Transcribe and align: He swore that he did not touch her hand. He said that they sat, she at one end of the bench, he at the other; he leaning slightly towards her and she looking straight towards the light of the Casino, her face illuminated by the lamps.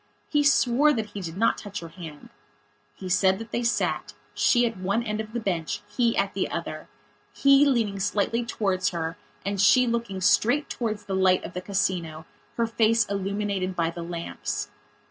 He 0.29 0.41
swore 0.43 0.93
that 0.93 1.11
he 1.11 1.21
did 1.21 1.37
not 1.37 1.59
touch 1.59 1.79
her 1.81 1.89
hand. 1.89 2.29
He 2.95 3.07
said 3.07 3.37
that 3.37 3.51
they 3.51 3.61
sat, 3.61 4.15
she 4.33 4.65
at 4.65 4.75
one 4.75 5.03
end 5.03 5.21
of 5.21 5.31
the 5.31 5.39
bench, 5.39 5.83
he 5.87 6.17
at 6.17 6.33
the 6.33 6.49
other; 6.49 6.87
he 7.31 7.65
leaning 7.67 7.99
slightly 7.99 8.43
towards 8.43 8.89
her 8.89 9.15
and 9.45 9.61
she 9.61 9.85
looking 9.85 10.19
straight 10.19 10.71
towards 10.71 11.05
the 11.05 11.13
light 11.13 11.43
of 11.43 11.53
the 11.53 11.61
Casino, 11.61 12.25
her 12.57 12.65
face 12.65 13.05
illuminated 13.11 13.75
by 13.75 13.91
the 13.91 14.01
lamps. 14.01 14.71